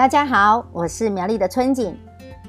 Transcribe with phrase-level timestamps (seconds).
[0.00, 1.94] 大家好，我是苗栗的春景。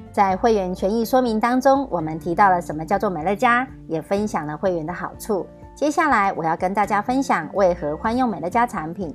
[0.09, 5.45] 在会员权益说明当中，我们提到了什么叫做美乐家，也分享了会员的好处。
[5.75, 9.13] 接下来我要跟大家分享为何欢用美乐家产品。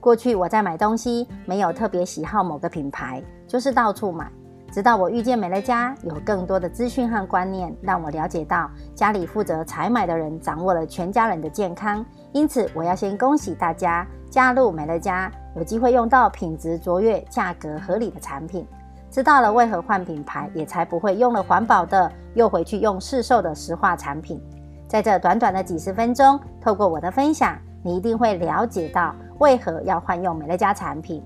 [0.00, 4.28] 过去我在买东西没有特别喜好某个品牌，就是到处买。
[4.72, 12.04] 直到我遇见美乐家，有更多的资讯和观念，让我了解到家里负责采买的人掌握了全家人的健康。
[12.32, 18.66] 因此，我要先恭喜大家加入美乐家，有机会用到品质卓越、价格合理的产品。
[19.10, 24.38] 知道了为何换品牌，也才不会用了环保的又回去用市售的石化产品。
[24.86, 31.24] 在这短短的几十分钟，透过我的分享，你一定会了解到为何要换用美乐家产品。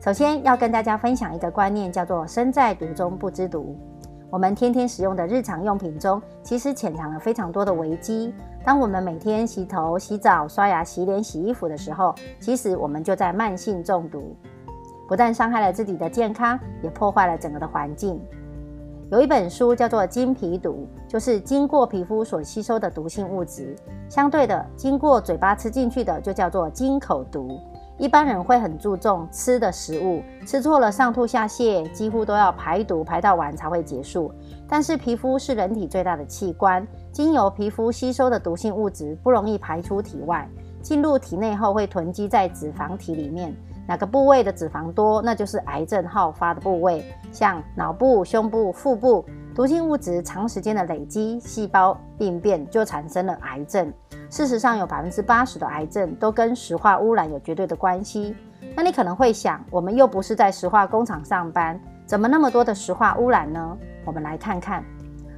[0.00, 3.78] 首先要跟大家分享一个观念，叫做“身在毒中不知毒”。
[4.28, 8.34] 我们天天使用的日常用品中，其实潜藏了非常多的危机。
[8.64, 14.36] 当我们每天洗头、洗澡、刷牙、洗脸、洗衣服的时候，其实我们就在慢性中毒，
[15.06, 18.20] 不但伤害了自己的健康，也破坏了整个的环境。
[19.12, 23.76] 有一本书叫做《经皮毒》，就是经过皮肤所吸收的毒性物质。
[24.08, 27.60] 相对的，经过嘴巴吃进去的，就叫做经口毒。
[27.98, 34.30] 一般人会很注重吃的食物，吃错了上吐下泻，几乎都要排毒排到完才会结束。
[34.68, 40.46] 但是皮肤是人体最大的器官，经由皮肤吸收的毒性物质不容易排出体外，
[40.82, 43.54] 进入体内后会囤积在脂肪体里面。
[43.88, 49.24] 哪个部位的脂肪多，那就是癌症好发的部位，像脑部、胸部、腹部。
[49.56, 53.90] 毒性物质长时间的累积，细胞病变就产生了癌症。
[54.28, 58.36] 事实上，有百分之八十的癌症都跟石化污染有绝对的关系。
[58.74, 63.78] 那你可能会想，我们又不是在石化工厂上班，怎么那么多的石化污染呢？
[64.04, 64.84] 我们来看看，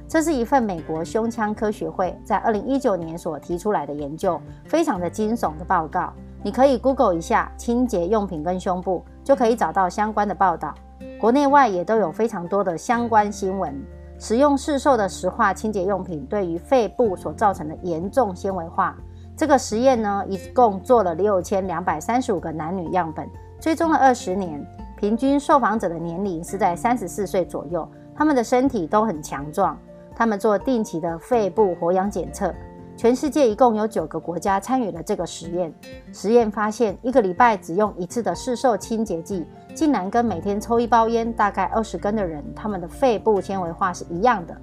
[0.05, 6.11] 这是一份美国胸腔科学会在二零一九年所提出来的研究，非常的惊悚的报告。
[6.43, 10.75] 你可以 Google 一下清洁用品跟胸部，就可以找到相关的报道。
[11.21, 13.81] 国内外也都有非常多的相关新闻。
[14.19, 18.93] 使用市售的石化清洁用品对于肺部所造成的严重纤维化，
[19.35, 23.27] 这个实验呢，一共做了六千两百三十五个男女样本，
[23.61, 24.61] 追踪了二十年，
[24.97, 29.77] 平均受访者的年龄是在三十四岁左右，他们的身体都很强壮。
[30.13, 32.53] 他们做定期的肺部活氧检测，
[32.99, 35.73] 全世界一共有九个国家参与了这个实验。
[36.11, 39.47] 实验发现，一个礼拜只用一次的市售清洁剂。
[39.73, 44.53] 竟然跟每天抽一包烟、大概二十根的人，他们的肺部纤维化是一样的。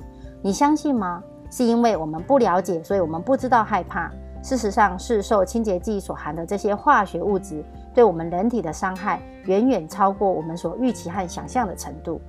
[0.42, 1.24] 你相信吗？
[1.50, 4.12] 是因为我们不了解，所以我们不知道害怕。
[4.42, 7.64] 事实上，市售清洁剂所含的这些化学物质，
[7.94, 12.20] 对我们人体的伤害远远超过我们所预期和想象的程度。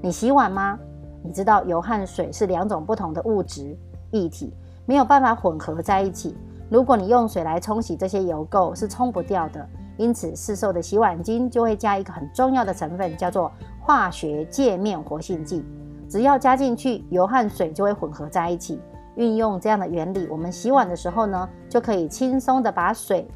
[0.00, 0.78] 你洗碗吗？
[1.22, 3.76] 你知道油和水是两种不同的物质
[4.12, 4.54] 液体，
[4.86, 6.34] 没有办法混合在一起。
[6.70, 9.68] 如果你用水来冲洗这些油垢，是冲不掉的。
[9.98, 15.64] 因此，市售的洗碗巾就会加一个很重要的成分，叫做化学界面活性剂。
[16.08, 18.80] 只要加进去，油和水就会混合在一起。
[19.14, 23.26] 运用这样的原理，我们洗碗的时候呢，就可以轻松的把水，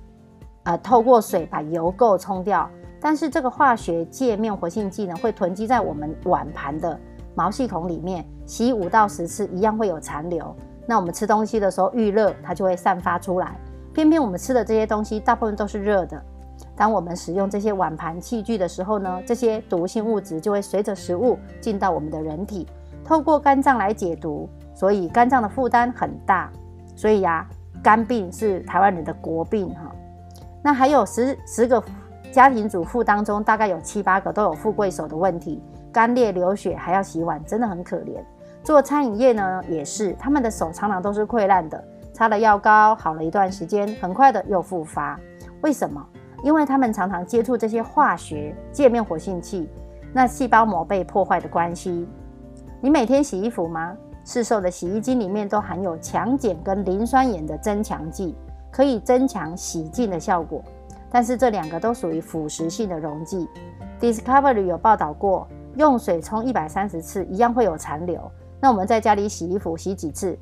[0.65, 2.69] 呃，透过水把油垢冲掉。
[3.01, 7.01] 但是这个化学界面活性剂呢，会囤积在我们碗盘的
[7.35, 10.55] 毛细孔里面，洗五到十次一样会有残留。
[10.91, 13.57] 那我们吃东西的时候遇热，它就会散发出来。
[13.95, 16.21] 偏偏我们吃的这些东西大部分都是热的。
[16.75, 22.67] 当我们使用这些碗盘器具的时候呢，这些毒性物质就会随着食物进到我们的人体，
[23.05, 26.51] 透过肝脏来解毒，所以肝脏的负担很大。
[26.97, 27.47] 所以呀，
[27.85, 29.95] 肝病是台湾人的国病哈。
[30.61, 31.81] 那还有十十个
[32.33, 35.63] 家庭主妇当中，大概有七八个都有富贵手的问题，
[35.93, 38.21] 干裂流血还要洗碗，真的很可怜。
[38.63, 41.83] 做餐饮业呢，也是他们的手常常都是溃烂的，
[42.13, 45.19] 擦了药膏好了一段时间，很快的又复发，
[45.63, 46.05] 为什么？
[46.43, 49.69] 因为他们常常接触这些化学界面活性剂，
[50.13, 52.09] 那细胞膜被破坏的关系。
[52.81, 53.97] 你每天洗衣服吗？
[54.25, 58.37] 市售的洗衣机里面都含有强碱跟磷酸盐的增强剂，
[58.71, 60.63] 可以增强洗净的效果。
[61.11, 63.49] 但是这两个都属于腐蚀性的溶剂。
[63.99, 68.31] Discovery 有报道过，用水冲一百三十次一样会有残留。
[68.61, 70.39] 那我们在家里洗衣服洗几次？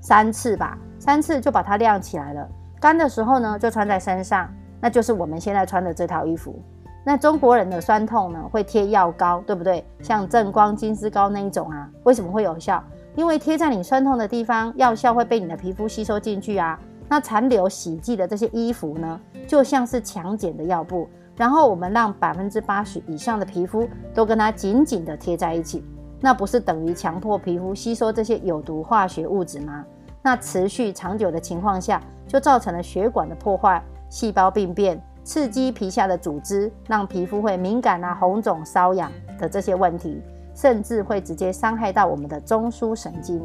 [0.00, 2.48] 三次吧，三次就把它晾起来了。
[2.80, 4.48] 干的时候呢，就穿在身上。
[4.80, 6.60] 那就是我们现在穿的这套衣服。
[7.04, 9.84] 那中国人的酸痛呢，会贴药膏，对不对？
[10.00, 12.82] 像正光金丝膏那一种啊，为什么会有效？
[13.14, 16.76] 因为贴在你酸痛的地方，药效会被你的皮肤吸收进去啊。
[17.08, 25.84] 那残留洗剂的这些衣服呢，就像是强碱的药布，然后我们让百分之八十以上的皮肤都跟它紧紧的贴在一起，
[26.22, 29.84] 那不是等于强迫皮肤吸收这些有毒化学物质吗？
[30.22, 33.82] 那持续长久的情况下，就造成了血管的破坏。
[34.08, 40.22] 细胞病变，刺激皮下的组织，让皮肤会敏感啊、红肿、瘙痒的这些问题，
[40.54, 43.42] 甚至会直接伤害到我们的中枢神经。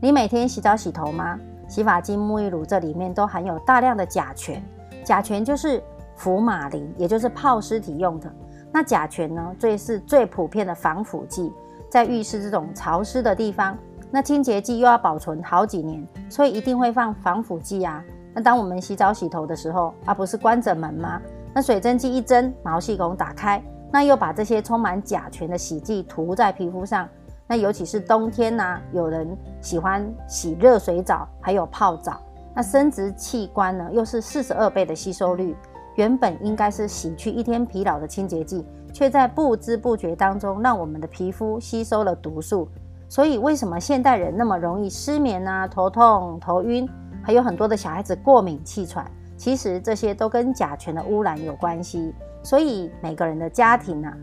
[0.00, 1.38] 你每天洗澡洗头吗？
[1.66, 4.60] 洗发精、沐浴乳这里面都含有大量的甲醛，
[5.02, 5.82] 甲醛就是
[6.14, 8.30] 福马林，也就是泡尸体用的。
[8.74, 11.52] 那甲醛呢，最是最普遍的防腐剂，
[11.88, 13.78] 在浴室这种潮湿的地方，
[14.10, 18.02] 那清洁剂又要保存好几年，所以一定会放防腐剂啊。
[18.34, 21.22] 那当我们洗澡洗头的时候，而不是关着门吗？
[21.54, 23.62] 那水蒸气一蒸，毛细孔打开，
[23.92, 27.08] 那又把这些充满甲醛的洗剂涂在皮肤上。
[27.46, 32.20] 那尤其是冬天呐，有人喜欢洗热水澡，还有泡澡。
[32.52, 35.54] 那生殖器官呢，又是四十二倍的吸收率。
[35.96, 42.68] 原本应该是洗去一天疲劳的清洁剂，却在不知不觉当中让我们的皮肤吸收了毒素。
[43.08, 46.88] 所以，为什么现代人那么容易失眠啊、头痛、头晕，
[47.22, 49.08] 还有很多的小孩子过敏、气喘？
[49.36, 52.12] 其实这些都跟甲醛的污染有关系。
[52.42, 54.16] 所以，每个人的家庭啊，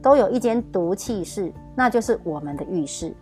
[0.00, 3.12] 都有一间毒气室，那就是我们的浴室。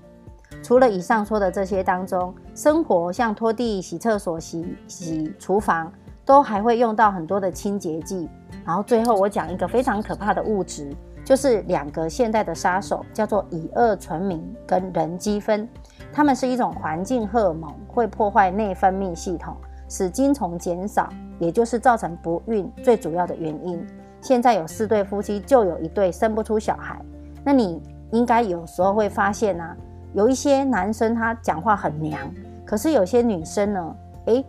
[0.63, 5.91] 除了以上说的这些当中，生活像拖地、洗厕所、洗洗厨房。
[6.27, 8.29] 都还会用到很多的清洁剂，
[8.65, 10.93] 然后最后我讲一个非常可怕的物质，
[11.25, 15.69] 就是两个现代的杀手，叫做乙二醇醚跟人基酚，
[16.13, 19.57] 它们是一种环境荷尔蒙，会破坏内分泌系统，
[19.89, 21.09] 使精虫减少，
[21.39, 23.87] 也就是造成不孕最主要的原因。
[24.21, 27.01] 现在有四对夫妻，就有一对生不出小孩。
[27.45, 27.81] 那你
[28.11, 29.77] 应该有时候会发现啊，
[30.13, 32.19] 有一些男生他讲话很娘，
[32.65, 34.45] 可是有些女生呢，诶。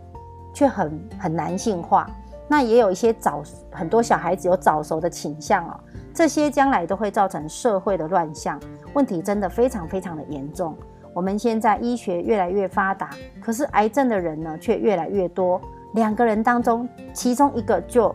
[0.58, 2.10] 却很很男性化，
[2.48, 3.40] 那也有一些早
[3.70, 5.78] 很多小孩子有早熟的倾向哦，
[6.12, 8.58] 这些将来都会造成社会的乱象，
[8.92, 10.76] 问题真的非常非常的严重。
[11.14, 13.10] 我们现在医学越来越发达，
[13.40, 15.60] 可是癌症的人呢却越来越多，
[15.94, 18.12] 两个人当中其中一个就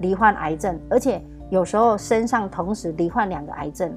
[0.00, 3.94] 罹患癌症，而且有时候身上同时罹患两个癌症，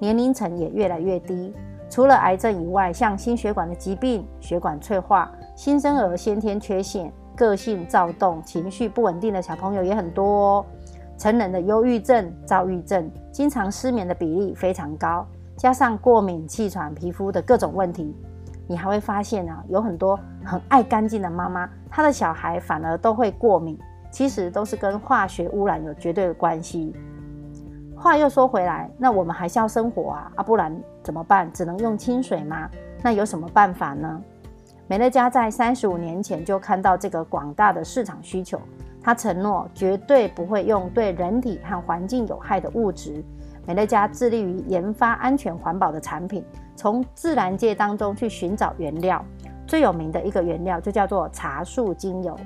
[0.00, 1.54] 年龄层也越来越低。
[1.88, 7.12] 除了癌症以外，像心血管的疾病、血管脆化、新生儿先天缺陷。
[7.40, 10.66] 个性躁动、情绪不稳定的小朋友也很多哦。
[11.16, 15.26] 成人的忧郁症、躁郁症、经常失眠的比例非常高，
[15.56, 18.14] 加上过敏、气喘、皮肤的各种问题，
[18.66, 23.78] 你还会发现啊，有很多很爱干净的妈妈，她的小孩反而都会过敏，
[24.10, 26.94] 其实都是跟化学污染有绝对的关系。
[27.96, 31.50] 话又说回来，那我们还是要生活啊，啊，不然怎么办？
[31.52, 32.68] 只能用清水吗？
[33.02, 34.22] 那有什么办法呢？
[34.90, 38.60] 美乐家在三十五年前就看到这个广大的市场需求，
[39.00, 43.24] 他承诺绝对不会用对人体和环境有害的物质。
[43.64, 46.44] 美乐家致力于研发安全环保的产品，
[46.74, 49.24] 从自然界当中去寻找原料。
[49.64, 52.36] 最有名的一个原料就叫做茶树精油。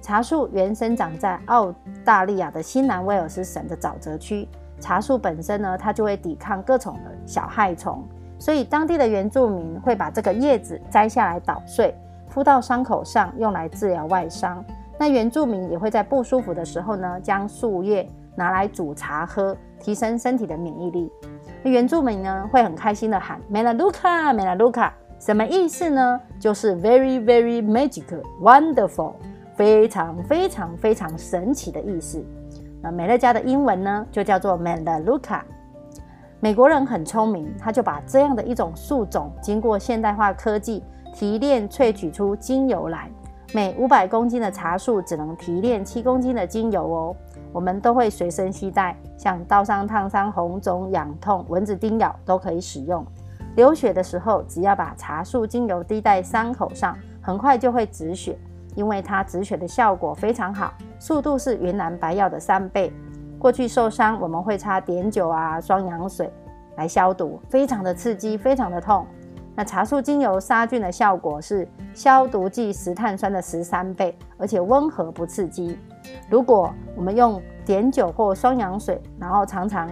[0.00, 4.48] 茶树原生长在澳大利亚的新南威尔斯省的沼泽区。
[4.80, 8.02] 茶树本身呢，它就会抵抗各种的小害虫。
[8.38, 11.94] 所以当地的原住民会把这个叶子摘下来捣碎，
[12.28, 14.64] 敷到伤口上，用来治疗外伤。
[14.98, 21.10] 那原住民也会在不舒服的时候呢，将树叶拿来煮茶喝，提升身体的免疫力。
[21.62, 26.20] 那原住民呢会很开心的喊 “Melaluka，Melaluka”，什么意思呢？
[26.38, 29.14] 就是 “very very magical, wonderful”，
[29.54, 32.24] 非常非常非常神奇的意思。
[32.82, 35.40] 那美乐家的英文呢就叫做 “Melaluka”。
[36.38, 43.10] 美国人很聪明，他就把这样的一种树种，经过现代化科技提炼萃取出精油来。
[43.54, 47.16] 每五百公斤的茶树只能提炼七公斤的精油哦。
[47.52, 53.04] 我们都会随身携带，像刀伤、烫伤、红肿、痒痛、蚊子叮咬都可以使用。
[53.54, 58.36] 流血的时候，只要把茶树精油滴在伤口上，很快就会止血，
[58.74, 62.92] 因为它止血的效果非常好，速度是云南白药的三倍。
[63.46, 66.28] 过去受伤，我们会擦碘酒啊、双氧水
[66.74, 69.06] 来消毒，非常的刺激，非常的痛。
[69.54, 75.78] 那茶树精油杀菌的效果是消毒剂石碳酸的十三倍，而且温和不刺激。
[76.28, 79.88] 如果我们用碘酒或双氧水，然后常常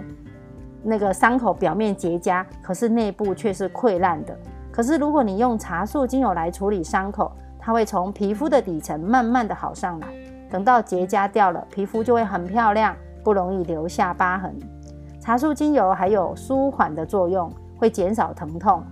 [0.83, 4.37] 那个伤口表面结痂，可是内部却是溃烂的。
[4.73, 7.31] 可是如果你用茶树精油来处理伤口，
[7.61, 10.09] 它会从皮肤的底层慢慢的好上来，
[10.51, 12.97] 等到结痂掉了，皮肤就会很漂亮。
[13.25, 14.55] 不容易留下疤痕。
[15.19, 18.85] 茶树精油还有舒缓的作用，会减少疼痛。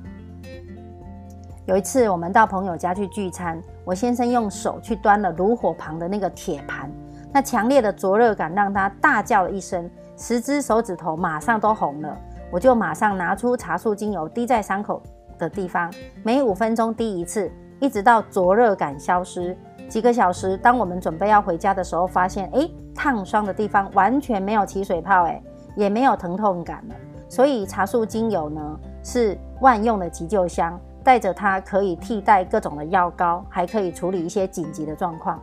[1.66, 6.90] 有一次，我们到朋友家去聚餐，我先生用手去端了炉火旁的那个铁盘，
[7.32, 12.18] 那强烈的灼热感让他大叫了一声，十只手指头马上都红了。
[12.50, 15.00] 我就马上拿出茶树精油滴在伤口
[15.38, 15.92] 的地方，
[16.24, 19.56] 每五分钟滴一次，一直到灼热感消失。
[19.92, 25.38] 几个小时，当我们准备要回家的时候，发现哎，烫伤的地方完全没有起水泡，哎，
[25.76, 26.94] 也没有疼痛感了。
[27.28, 35.38] 所以茶树精油呢是万用的急救箱，带着它可以替代各种的药膏，还可以处理一些紧急的状况。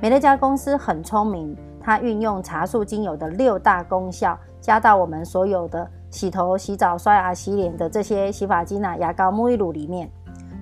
[0.00, 10.10] 美乐家公司很聪明，它运用茶树精油的六大功效，加到我们所有的洗头、洗澡、刷牙、洗脸的这些洗发精啊、牙膏、沐浴乳里面。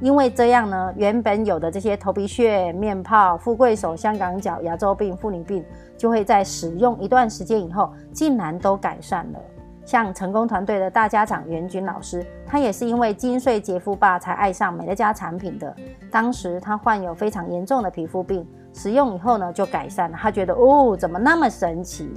[0.03, 5.65] 因为这样呢，原本有的这些头皮屑、面泡、富贵手、香港脚、牙周病、妇女病，
[5.97, 9.39] 就会在使用一段时间以后，竟然都改善了。
[9.85, 15.73] 像成功团队的大家长袁军老师，他也是因为金穗洁肤霸才爱上美乐家产品的。
[16.11, 20.19] 当时他患有非常严重的皮肤病，使用以后呢就改善了。
[20.21, 22.11] 他觉得哦，怎么那么神奇？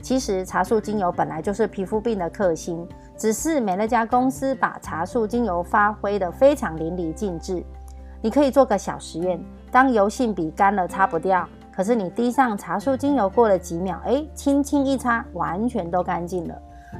[0.00, 2.86] 其实茶树精油本来就是皮肤病的克星。
[3.16, 7.64] 只是美乐家公司把茶树精油发挥的非常淋漓尽致。
[8.22, 9.40] 你可以做个小实验：
[9.72, 16.54] 当油性笔干了擦不掉，可是你滴上茶树精油，过了几秒，哎，轻轻一擦，完全都干净了。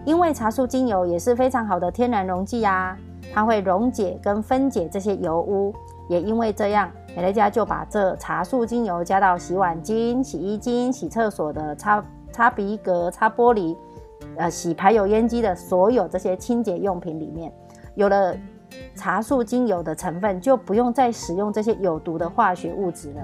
[0.05, 2.97] 因为茶树精油也是非常好的天然溶剂呀，
[3.33, 5.73] 它会溶解跟分解这些油污。
[6.09, 12.03] 也因为这样，美乐家就把这茶树精油加到洗碗巾、洗衣巾、洗厕所的擦
[12.39, 13.77] 擦鼻格、擦玻璃。
[14.37, 17.53] 呃，洗排油烟机的所有这些清洁用品里面，
[17.97, 18.33] 有了
[18.95, 23.23] 茶树精油的成分，就不用再使用这些有毒的化学物质了。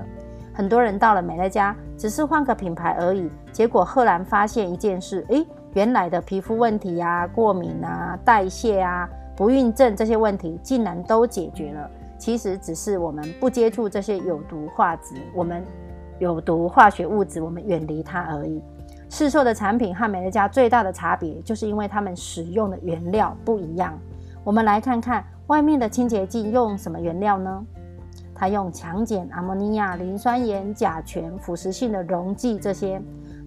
[0.53, 11.89] 很多人到了美乐家，只是换个品牌而已，结果赫然发现一件事：诶，原来的皮肤问题啊、过敏啊、代谢啊、不孕症这些问题，竟然都解决了。
[12.19, 15.65] 其实只是我们不接触这些有毒化质，我们
[16.19, 18.61] 有毒化学物质，我们远离它而已。
[19.15, 23.97] 市售的产品和美乐家最大的差别，就是因为它们使用的原料不一样。
[24.43, 27.65] 我们来看看外面的清洁剂用什么原料呢？
[28.35, 33.01] 它用强碱、阿莫尼亚、磷酸盐、甲醛、腐蚀性的溶剂这些。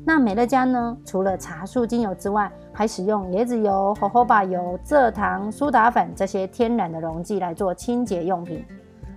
[0.05, 0.97] 那美乐家呢？
[1.03, 8.63] 除了茶树精油之外，还使用椰子油、荷荷巴油、蔗糖、苏打粉这些天然的溶剂来做清洁用品。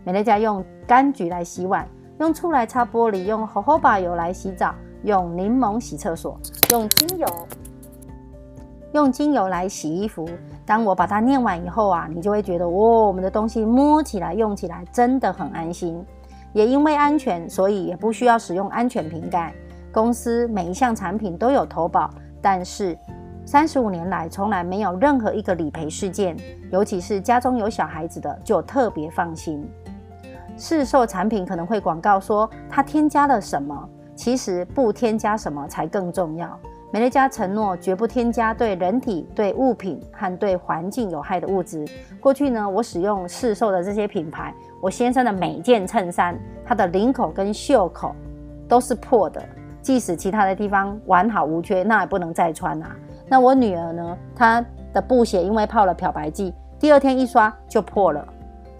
[0.02, 1.87] 美乐家用柑橘来洗碗，
[2.19, 4.75] 用醋来擦玻璃，用荷荷巴油来洗澡。
[5.04, 6.38] 用柠檬洗厕所，
[6.71, 7.26] 用精油，
[8.92, 10.28] 用精油来洗衣服。
[10.66, 12.75] 当我把它念完以后啊，你就会觉得，哇，
[13.07, 16.04] 我们的东西摸起来、用起来真的很安心。
[16.52, 19.54] 也因为安全，所以也不需要使用安全瓶盖。
[19.92, 22.11] 公司每一项产品都有投保，
[22.42, 22.97] 但是
[23.45, 26.37] 三十五年来从来没有任何一个理赔事件。
[26.71, 29.64] 尤其是家中有小孩子的，就特别放心。
[30.57, 33.88] 市售产品可能会广告说它添加了什么。
[34.21, 36.61] 其实不添加什么才更重要。
[36.93, 41.87] 美乐家承诺绝不添加对人体、对物品和对环境有害的物质。
[42.21, 48.15] 过去呢，我使用市售的这些品牌，我先生的每件衬衫，它的领口跟袖口
[48.69, 49.43] 都是破的，
[49.81, 52.95] 即使其他的地方完好无缺，那也不能再穿啊。
[53.27, 54.62] 那我女儿呢，她
[54.93, 58.23] 的布鞋因为泡了漂白剂，第二天一刷就破了。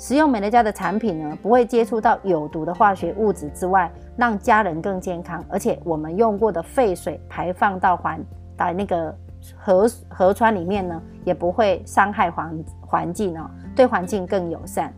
[0.01, 5.45] 使用美乐家的产品呢，不会接触到有毒的化学物质之外，让家人更健康。
[5.47, 8.19] 而且我们用过的废水排放到环
[8.57, 9.15] 到那个
[9.59, 14.91] 河河川里面呢，也不会伤害环环境哦，对环境更友善。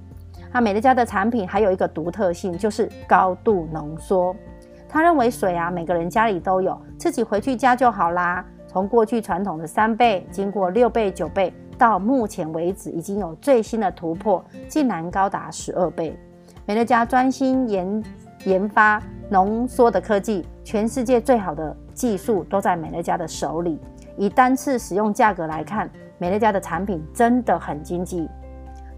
[0.53, 4.33] 那美乐家的产品还有一个独特性，就是高度浓缩。
[4.89, 8.45] 他认为水啊，每个人家里都有，自己回去加就好啦。
[8.69, 11.53] 从过去传统的三倍，经过六倍、九倍。
[11.79, 16.19] 到目前为止，已经有最新的突破，竟然高达十二倍。
[16.65, 18.05] 美乐家专心研
[18.45, 23.81] 研发浓缩的科技，全世界最好的技术都在美乐家的手里。
[24.17, 28.29] 以单次使用价格来看，美乐家的产品真的很经济。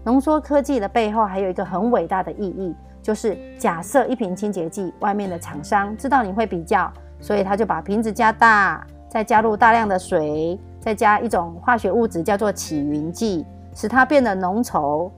[0.03, 10.59] 浓缩科技的背后还有一个很伟大的意义，就是假设一瓶清洁剂，外面的厂商知道你会比较，所以他就把瓶子加大，再加入大量的水。
[10.85, 15.09] 再加一种化学物质，叫做起云剂，使它变得浓稠。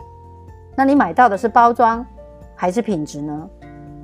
[0.77, 2.05] 那你买到的是包装
[2.55, 3.49] 还是品质呢？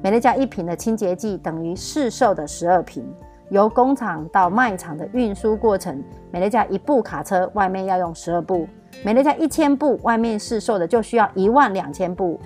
[0.01, 3.01] 美乐家一瓶的清洁剂等于市售的十二瓶。
[3.49, 8.67] 由工厂到卖场的运输过程，美乐家一部卡车外面要用十二部，
[9.05, 12.37] 美乐家一千部外面市售的就需要一万两千部，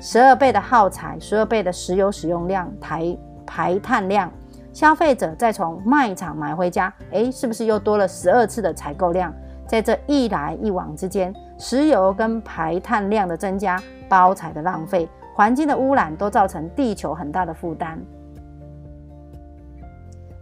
[0.00, 4.32] 十二倍的耗材，十二倍的石油使用量，排排碳量。
[4.72, 9.32] 消费者再从卖场买回家，诶，是不是又多了十二次的采购量？
[9.66, 17.98] 在这一来一往之间，石油跟排碳量的增加，包材的浪费，环境的污染，都造成地球很大的负担。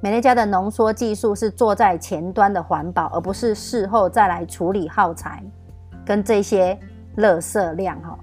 [0.00, 5.42] 美乐家的浓缩技术是做在前端的环保，而不是事后再来处理耗材
[6.06, 6.76] 跟这些
[7.18, 8.18] 垃圾量哈。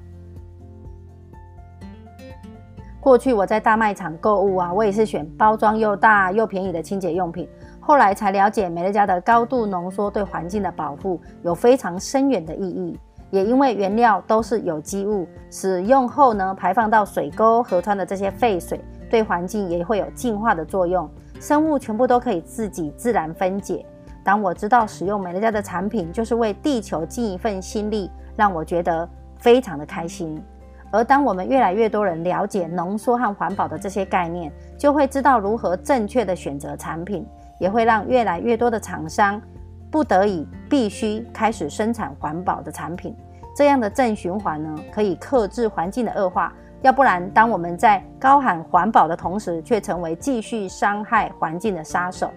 [3.08, 7.48] 过去我在大卖场购物啊，我也是选包装又大又便宜的清洁用品。
[7.80, 13.00] 后来才了解，美乐家的高度浓缩对环境的保护有非常深远的意义。
[13.30, 18.78] 也因为原料都是有机物，使用后呢，排放到水沟、河川的这些废水，
[19.10, 21.10] 对环境也会有净化的作用。
[21.40, 23.86] 生物全部都可以自己自然分解。
[24.22, 30.44] 当我知道使用美乐家的产品就是为地球尽一份心力，让我觉得非常的开心。
[30.92, 37.28] 而当我们越来越多人了解浓缩和环保的这些概念，就会知道如何正确的选择产品。
[37.60, 39.42] 也会让越来越多的厂商
[39.90, 43.16] 不得已必须开始生产环保的产品，
[43.56, 46.54] 这样的正循环呢，可以克制环境的恶化。
[46.84, 52.30] 要不然，当我们在高喊环保的同时，却成为继续伤害环境的杀手。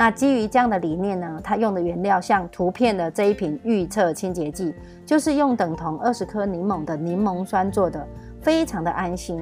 [0.00, 8.08] 那基于这样的理念呢，它用的原料像图片的这一瓶预测清洁剂，就是用等同二十颗柠檬的柠檬酸做的，
[8.40, 9.38] 非常的安心。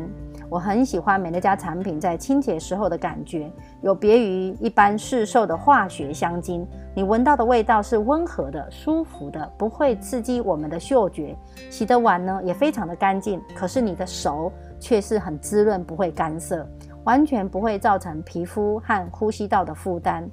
[0.50, 3.48] 我很喜欢美乐家产品在清洁时候的感觉，
[3.82, 11.36] 有别于一般市售的化学香精，你闻到的味道是温和的、舒服的，不会刺激我们的嗅觉。
[11.70, 14.50] 洗的碗呢也非常的干净，可是你的手
[14.80, 16.68] 却是很滋润，不会干涩，
[17.04, 20.28] 完全不会造成皮肤和呼吸道的负担。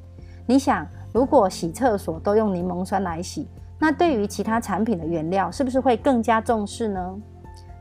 [0.48, 3.48] 你想，如果洗厕所都用柠檬酸来洗，
[3.80, 7.16] 那对于其他产品的原料是不是会更加重视呢？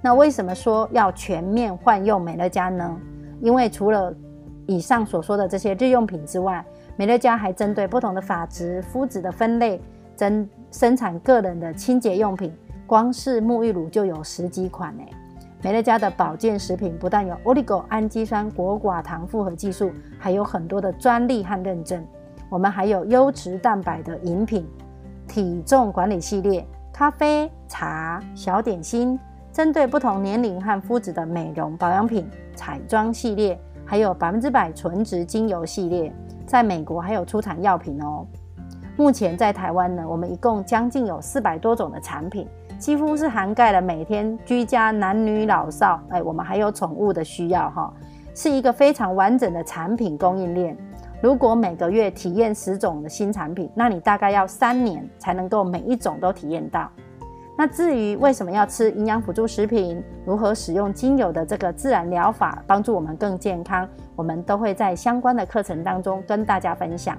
[0.01, 2.99] 那为什么说要全面换用美乐家呢？
[3.41, 4.15] 因为除了
[4.67, 6.65] 以上所说的这些日用品之外，
[6.97, 9.81] 美乐家还针对不同的发质、肤质的分类，
[10.17, 12.51] 增生产个人的清洁用品。
[12.87, 15.03] 光是沐浴乳就有十几款呢。
[15.63, 22.05] 美乐家的保健食品不但有 Oligo 氨基酸果寡糖复合技术，还有很多的专利和认证。
[22.49, 24.67] 我们还有优质蛋白的饮品、
[25.27, 29.19] 体重管理系列、咖啡、茶、小点心。
[29.53, 36.13] 针对不同年龄和肤质的美容保养品、彩妆系列，还有百分之百纯植精油系列，
[36.45, 38.27] 在美国还有出产药品哦。
[38.97, 42.49] 目前在台湾呢，我们一共将近有四百多种的产品，
[42.81, 47.95] 几乎是涵盖了每天居家男女老少，哎，我们还有宠物的需要哈，
[48.35, 50.77] 是一个非常完整的产品供应链。
[51.23, 56.91] 如果每个月体验十种的新产品，那你大概要三年才能够每一种都体验到。
[57.57, 67.17] 那至于为什么要吃营养辅助食品，如何使用精油的这个自然疗法帮助我们更健康，我们都会在相关的课程当中跟大家分享。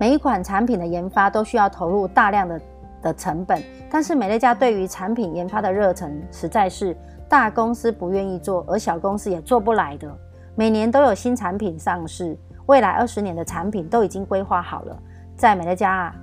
[0.00, 2.60] 每一款产品的研发都需要投入大量的
[3.02, 6.96] 的成本，但是美乐家对于产品研发的热忱实在是
[7.28, 10.10] 大公司不愿意做，而小公司也做不来的。
[10.56, 14.96] 每年都有新产品上市，未来二十年的产品都已经规划好了，
[15.36, 16.14] 在美乐家啊。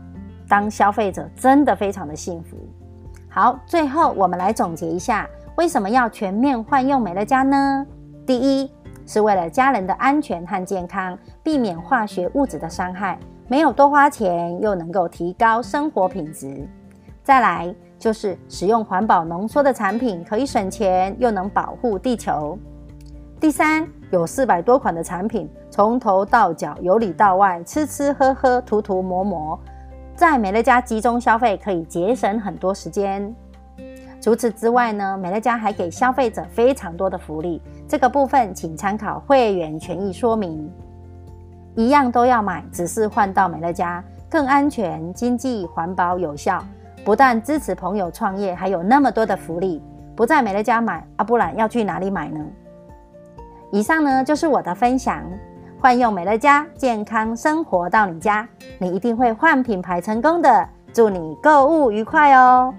[0.48, 2.58] 当消费者真的非常的幸福。
[3.30, 7.86] 好，最后我们来总结一下，为什么要全面换用美乐家呢？
[8.26, 8.72] 第一，
[9.06, 13.18] 是为了家人的安全和健康，避免化学物质的伤害，
[13.48, 16.68] 没有多花钱，又能够提高生活品质。
[17.24, 22.58] 再来就是使用环保浓缩的产品，可以省钱，又能保护地球。
[23.40, 29.58] 第三，有四百多款的产品，从头到脚，由里到外，吃吃喝喝，涂涂抹抹。
[30.16, 33.34] 在美乐家集中消费可以节省很多时间。
[34.20, 40.70] 除此之外呢，美乐家还给消费者非常多的福利，这个部分请参考会员权益说明。
[41.74, 46.62] 一样都要买，只是换到美乐家更安全、经济、环保、有效，
[47.06, 49.82] 不但支持朋友创业，还有那么多的福利。
[50.16, 52.46] 不在美乐家买啊，不然要去哪里买呢？
[53.72, 55.24] 以上呢就是我的分享。
[55.80, 60.70] 换用美乐家，健康生活到你家，你一定会换品牌成功的。
[60.94, 62.74] 祝你购物愉快哦！